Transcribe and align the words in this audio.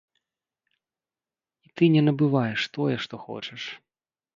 І 1.69 1.71
ты 1.75 1.83
не 1.99 2.05
набываеш 2.09 2.61
тое, 2.79 2.95
што 3.09 3.15
хочаш. 3.31 3.73